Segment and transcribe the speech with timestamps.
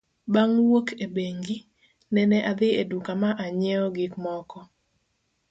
[0.33, 1.57] Bang' wuok e bengi,
[2.13, 4.59] nene adhi e duka ma anyiewo gik moko.